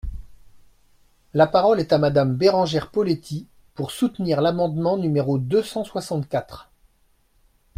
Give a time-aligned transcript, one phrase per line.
[1.35, 6.71] La parole est à Madame Bérengère Poletti, pour soutenir l’amendement numéro deux cent soixante-quatre.